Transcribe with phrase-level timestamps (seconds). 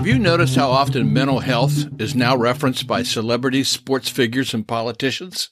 [0.00, 4.66] Have you noticed how often mental health is now referenced by celebrities, sports figures, and
[4.66, 5.50] politicians?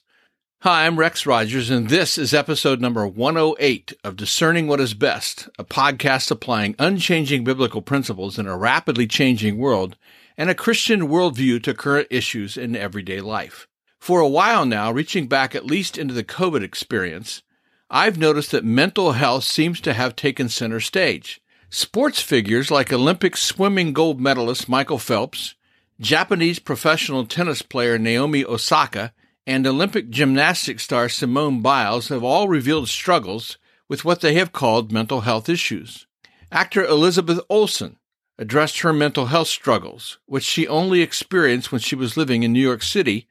[0.61, 5.49] Hi, I'm Rex Rogers, and this is episode number 108 of Discerning What Is Best,
[5.59, 9.95] a podcast applying unchanging biblical principles in a rapidly changing world
[10.35, 13.67] and a Christian worldview to current issues in everyday life.
[13.99, 17.43] For a while now, reaching back at least into the COVID experience,
[17.91, 21.39] I've noticed that mental health seems to have taken center stage.
[21.71, 25.53] Sports figures like Olympic swimming gold medalist Michael Phelps,
[25.99, 29.13] Japanese professional tennis player Naomi Osaka,
[29.45, 34.91] and Olympic gymnastics star Simone Biles have all revealed struggles with what they have called
[34.91, 36.07] mental health issues.
[36.51, 37.97] Actor Elizabeth Olsen
[38.39, 42.59] addressed her mental health struggles, which she only experienced when she was living in New
[42.59, 43.27] York City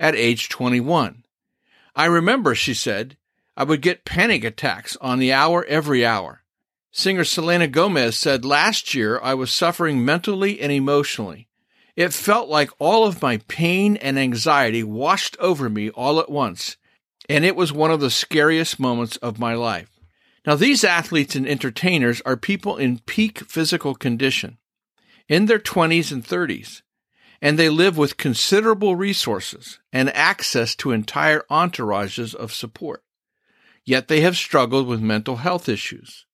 [0.00, 1.24] at age 21.
[1.94, 3.18] I remember, she said,
[3.54, 6.41] I would get panic attacks on the hour every hour.
[6.94, 11.48] Singer Selena Gomez said, Last year I was suffering mentally and emotionally.
[11.96, 16.76] It felt like all of my pain and anxiety washed over me all at once,
[17.30, 19.98] and it was one of the scariest moments of my life.
[20.46, 24.58] Now, these athletes and entertainers are people in peak physical condition,
[25.28, 26.82] in their 20s and 30s,
[27.40, 33.02] and they live with considerable resources and access to entire entourages of support.
[33.82, 36.26] Yet they have struggled with mental health issues.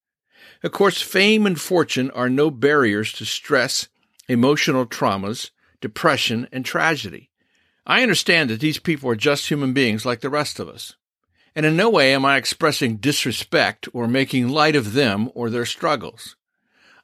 [0.61, 3.87] Of course, fame and fortune are no barriers to stress,
[4.27, 7.29] emotional traumas, depression, and tragedy.
[7.87, 10.95] I understand that these people are just human beings like the rest of us.
[11.55, 15.65] And in no way am I expressing disrespect or making light of them or their
[15.65, 16.35] struggles.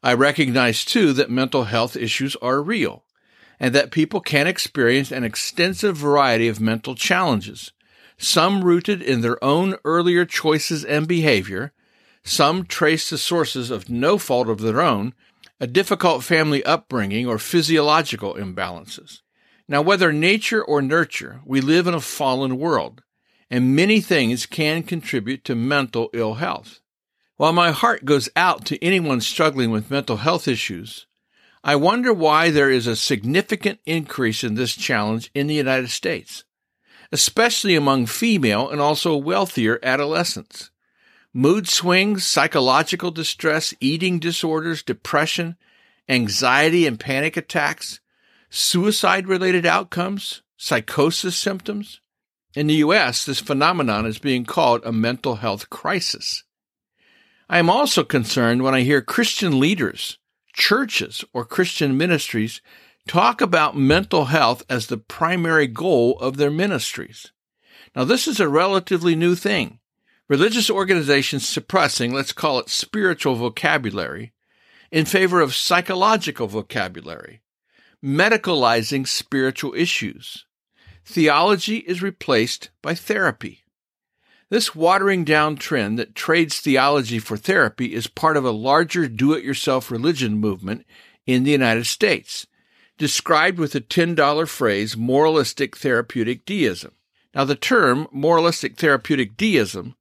[0.03, 3.05] I recognize too that mental health issues are real
[3.59, 7.71] and that people can experience an extensive variety of mental challenges,
[8.17, 11.73] some rooted in their own earlier choices and behavior,
[12.25, 15.13] some trace to sources of no fault of their own,
[15.59, 19.21] a difficult family upbringing, or physiological imbalances.
[19.67, 23.03] Now, whether nature or nurture, we live in a fallen world,
[23.49, 26.81] and many things can contribute to mental ill health.
[27.37, 31.05] While my heart goes out to anyone struggling with mental health issues,
[31.63, 36.43] I wonder why there is a significant increase in this challenge in the United States,
[37.11, 40.71] especially among female and also wealthier adolescents
[41.35, 45.57] mood swings, psychological distress, eating disorders, depression,
[46.07, 47.99] anxiety and panic attacks,
[48.49, 51.99] suicide related outcomes, psychosis symptoms.
[52.55, 56.45] In the U.S., this phenomenon is being called a mental health crisis.
[57.49, 60.17] I am also concerned when I hear Christian leaders,
[60.53, 62.61] churches, or Christian ministries
[63.09, 67.33] talk about mental health as the primary goal of their ministries.
[67.93, 69.79] Now, this is a relatively new thing
[70.27, 74.33] religious organizations suppressing, let's call it spiritual vocabulary,
[74.91, 77.41] in favor of psychological vocabulary,
[78.03, 80.45] medicalizing spiritual issues.
[81.03, 83.63] Theology is replaced by therapy.
[84.49, 89.33] This watering down trend that trades theology for therapy is part of a larger do
[89.33, 90.85] it yourself religion movement
[91.25, 92.45] in the United States,
[92.97, 96.91] described with the $10 phrase moralistic therapeutic deism.
[97.33, 99.95] Now, the term moralistic therapeutic deism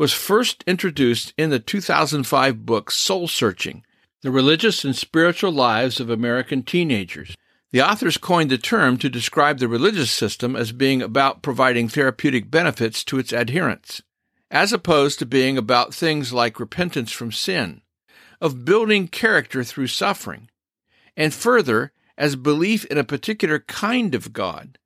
[0.00, 3.84] was first introduced in the 2005 book Soul Searching
[4.22, 7.36] The Religious and Spiritual Lives of American Teenagers.
[7.70, 12.50] The authors coined the term to describe the religious system as being about providing therapeutic
[12.50, 14.00] benefits to its adherents,
[14.50, 17.82] as opposed to being about things like repentance from sin,
[18.40, 20.48] of building character through suffering,
[21.14, 24.78] and further, as belief in a particular kind of God,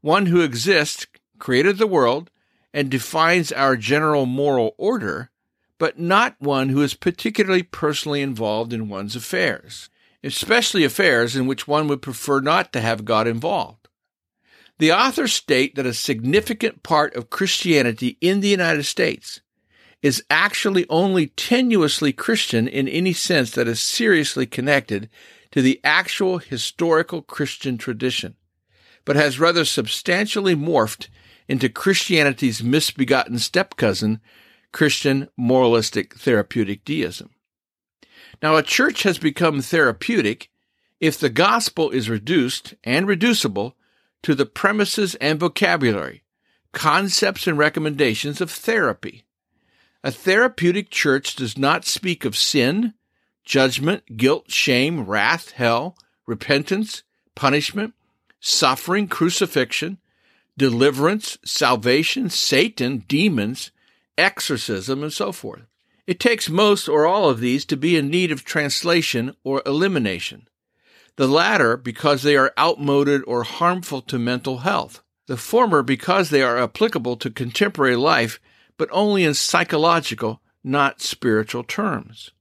[0.00, 1.06] one who exists,
[1.38, 2.30] created the world,
[2.74, 5.30] and defines our general moral order,
[5.78, 9.88] but not one who is particularly personally involved in one's affairs,
[10.24, 13.88] especially affairs in which one would prefer not to have God involved.
[14.78, 19.40] The authors state that a significant part of Christianity in the United States
[20.02, 25.08] is actually only tenuously Christian in any sense that is seriously connected
[25.52, 28.34] to the actual historical Christian tradition,
[29.04, 31.06] but has rather substantially morphed
[31.48, 34.20] into Christianity's misbegotten step cousin,
[34.72, 37.30] Christian moralistic therapeutic deism.
[38.42, 40.50] Now, a church has become therapeutic
[41.00, 43.76] if the gospel is reduced and reducible
[44.22, 46.22] to the premises and vocabulary,
[46.72, 49.24] concepts and recommendations of therapy.
[50.02, 52.94] A therapeutic church does not speak of sin,
[53.44, 57.02] judgment, guilt, shame, wrath, hell, repentance,
[57.34, 57.94] punishment,
[58.40, 59.98] suffering, crucifixion,
[60.56, 63.70] deliverance, salvation, Satan, demons,
[64.16, 65.62] exorcism, and so forth.
[66.06, 70.48] It takes most or all of these to be in need of translation or elimination.
[71.16, 75.02] The latter because they are outmoded or harmful to mental health.
[75.26, 78.40] The former because they are applicable to contemporary life,
[78.76, 82.32] but only in psychological, not spiritual terms.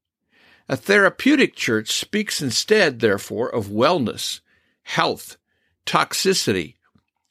[0.67, 4.41] A therapeutic church speaks instead, therefore, of wellness,
[4.83, 5.37] health,
[5.85, 6.75] toxicity,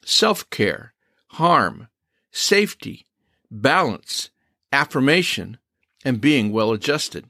[0.05, 0.93] self care,
[1.27, 1.87] harm,
[2.31, 3.05] safety,
[3.49, 4.29] balance,
[4.71, 5.57] affirmation,
[6.03, 7.25] and being well adjusted.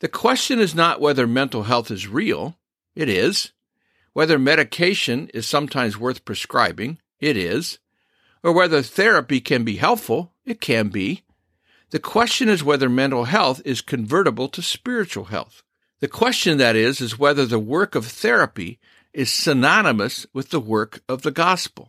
[0.00, 2.56] The question is not whether mental health is real,
[2.94, 3.52] it is.
[4.12, 7.78] Whether medication is sometimes worth prescribing, it is.
[8.42, 11.22] Or whether therapy can be helpful, it can be.
[11.90, 15.62] The question is whether mental health is convertible to spiritual health.
[16.00, 18.78] The question, that is, is whether the work of therapy
[19.12, 21.88] is synonymous with the work of the gospel.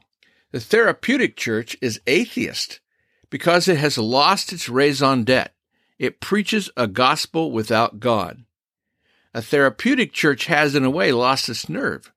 [0.52, 2.80] The therapeutic church is atheist
[3.30, 5.52] because it has lost its raison d'etre.
[5.98, 8.44] It preaches a gospel without God.
[9.34, 12.12] A therapeutic church has, in a way, lost its nerve.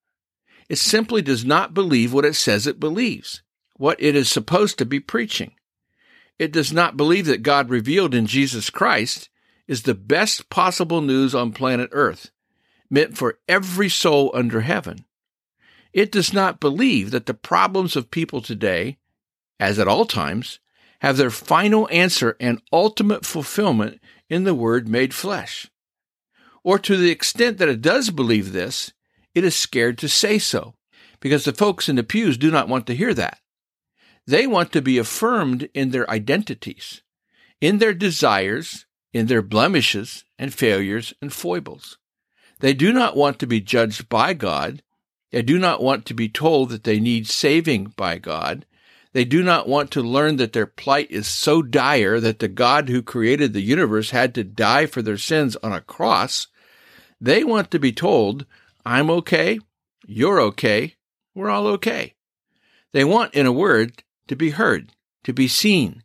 [0.69, 3.43] It simply does not believe what it says it believes,
[3.77, 5.53] what it is supposed to be preaching.
[6.39, 9.29] It does not believe that God revealed in Jesus Christ
[9.69, 12.31] is the best possible news on planet Earth,
[12.95, 15.05] meant for every soul under heaven.
[15.93, 18.99] It does not believe that the problems of people today,
[19.59, 20.61] as at all times,
[21.01, 24.01] have their final answer and ultimate fulfillment
[24.31, 25.71] in the Word made flesh.
[26.63, 28.93] Or to the extent that it does believe this,
[29.35, 30.75] it is scared to say so,
[31.21, 33.41] because the folks in the pews do not want to hear that.
[34.27, 37.03] They want to be affirmed in their identities,
[37.61, 41.99] in their desires, in their blemishes and failures and foibles.
[42.61, 44.83] They do not want to be judged by God.
[45.31, 48.67] They do not want to be told that they need saving by God.
[49.13, 52.89] They do not want to learn that their plight is so dire that the God
[52.89, 56.49] who created the universe had to die for their sins on a cross.
[57.21, 58.45] They want to be told,
[58.85, 59.61] I'm okay,
[60.07, 60.97] you're okay,
[61.35, 62.15] we're all okay.
[62.93, 64.93] They want, in a word, to be heard,
[65.25, 66.03] to be seen,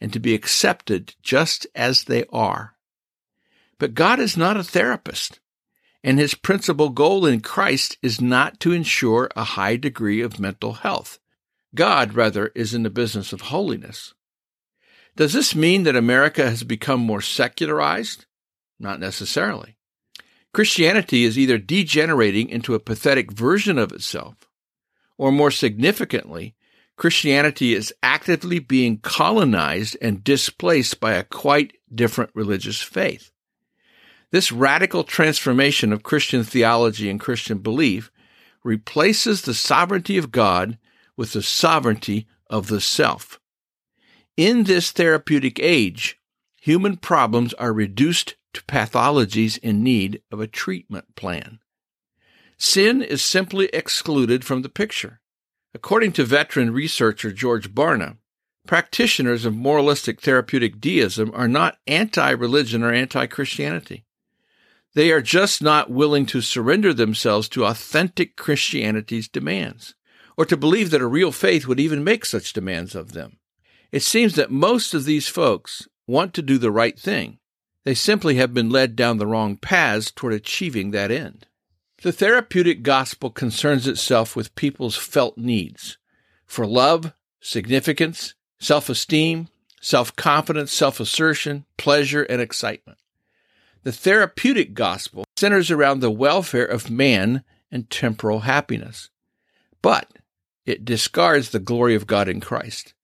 [0.00, 2.74] and to be accepted just as they are.
[3.78, 5.40] But God is not a therapist,
[6.04, 10.72] and his principal goal in Christ is not to ensure a high degree of mental
[10.74, 11.18] health.
[11.74, 14.14] God, rather, is in the business of holiness.
[15.16, 18.26] Does this mean that America has become more secularized?
[18.78, 19.76] Not necessarily.
[20.52, 24.34] Christianity is either degenerating into a pathetic version of itself,
[25.16, 26.54] or more significantly,
[26.96, 33.30] Christianity is actively being colonized and displaced by a quite different religious faith.
[34.32, 38.10] This radical transformation of Christian theology and Christian belief
[38.64, 40.78] replaces the sovereignty of God
[41.18, 43.38] with the sovereignty of the self.
[44.38, 46.18] In this therapeutic age,
[46.58, 51.58] human problems are reduced to pathologies in need of a treatment plan.
[52.56, 55.20] Sin is simply excluded from the picture.
[55.74, 58.16] According to veteran researcher George Barna,
[58.66, 64.06] practitioners of moralistic therapeutic deism are not anti religion or anti Christianity.
[64.94, 69.94] They are just not willing to surrender themselves to authentic Christianity's demands,
[70.36, 73.38] or to believe that a real faith would even make such demands of them.
[73.90, 77.38] It seems that most of these folks want to do the right thing.
[77.84, 81.46] They simply have been led down the wrong paths toward achieving that end.
[82.02, 85.98] The therapeutic gospel concerns itself with people's felt needs
[86.46, 89.48] for love, significance, self esteem,
[89.80, 92.98] self confidence, self assertion, pleasure, and excitement.
[93.84, 99.10] The therapeutic gospel centers around the welfare of man and temporal happiness,
[99.80, 100.12] but
[100.64, 102.94] it discards the glory of God in Christ.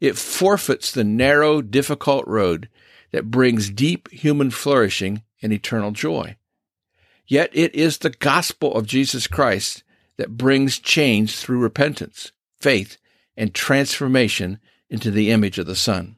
[0.00, 2.68] It forfeits the narrow, difficult road
[3.10, 6.36] that brings deep human flourishing and eternal joy.
[7.26, 9.82] Yet it is the gospel of Jesus Christ
[10.16, 12.98] that brings change through repentance, faith,
[13.36, 14.58] and transformation
[14.88, 16.16] into the image of the Son.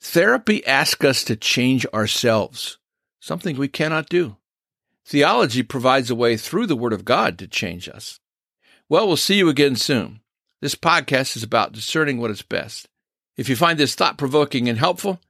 [0.00, 2.78] Therapy asks us to change ourselves,
[3.22, 4.36] something we cannot do.
[5.06, 8.18] Theology provides a way through the Word of God to change us.
[8.88, 10.20] Well, we'll see you again soon.
[10.60, 12.88] This podcast is about discerning what is best.
[13.36, 15.20] If you find this thought provoking and helpful,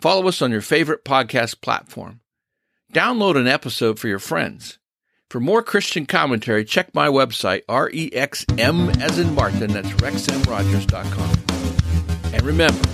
[0.00, 2.20] follow us on your favorite podcast platform.
[2.92, 4.78] Download an episode for your friends.
[5.28, 12.32] For more Christian commentary, check my website, REXM as in Martin, that's rexmrogers.com.
[12.32, 12.88] And remember,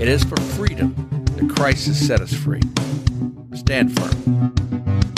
[0.00, 0.94] it is for freedom
[1.36, 2.62] that Christ has set us free.
[3.58, 5.17] Stand firm.